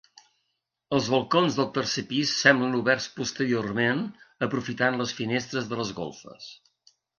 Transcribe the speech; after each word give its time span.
Els 0.99 1.09
balcons 1.15 1.57
del 1.59 1.67
tercer 1.75 2.03
pis 2.13 2.31
semblen 2.45 2.79
oberts 2.79 3.07
posteriorment 3.19 4.03
aprofitant 4.49 5.01
les 5.05 5.15
finestres 5.21 5.71
de 5.75 5.83
les 5.85 5.95
golfes. 6.03 6.53